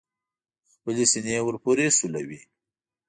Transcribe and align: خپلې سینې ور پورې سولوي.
خپلې 0.73 1.05
سینې 1.11 1.37
ور 1.43 1.55
پورې 1.63 1.87
سولوي. 1.97 2.39